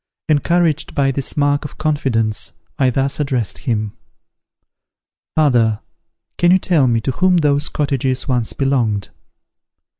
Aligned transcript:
Encouraged 0.29 0.95
by 0.95 1.11
this 1.11 1.37
mark 1.37 1.63
of 1.63 1.77
confidence 1.77 2.53
I 2.79 2.89
thus 2.89 3.19
addressed 3.19 3.59
him: 3.69 3.93
"Father, 5.35 5.81
can 6.39 6.49
you 6.49 6.57
tell 6.57 6.87
me 6.87 6.99
to 7.01 7.11
whom 7.11 7.37
those 7.37 7.69
cottages 7.69 8.27
once 8.27 8.51
belonged?" 8.53 9.09